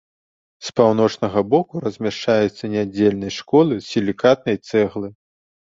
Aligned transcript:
З 0.69 0.71
паўночнага 0.79 1.43
боку 1.51 1.83
размяшчаецца 1.85 2.73
нядзельнай 2.75 3.31
школы 3.39 3.73
з 3.79 3.85
сілікатнай 3.93 4.63
цэглы. 4.71 5.09